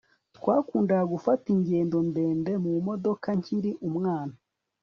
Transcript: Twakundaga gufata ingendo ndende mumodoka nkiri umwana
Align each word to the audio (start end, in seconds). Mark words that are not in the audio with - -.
Twakundaga 0.35 1.05
gufata 1.13 1.45
ingendo 1.55 1.97
ndende 2.09 2.51
mumodoka 2.63 3.29
nkiri 3.39 3.71
umwana 3.89 4.33